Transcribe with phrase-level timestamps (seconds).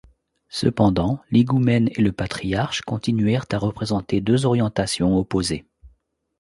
[0.49, 5.63] Cependant l'higoumène et le patriarche continuèrent à représenter deux orientations opposées.